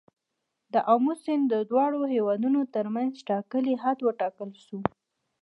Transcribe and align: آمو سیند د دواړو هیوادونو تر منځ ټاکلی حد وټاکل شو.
آمو 0.93 1.13
سیند 1.23 1.43
د 1.53 1.55
دواړو 1.69 1.99
هیوادونو 2.13 2.59
تر 2.75 2.85
منځ 2.95 3.13
ټاکلی 3.29 3.73
حد 3.83 3.97
وټاکل 4.03 4.49
شو. 4.65 4.79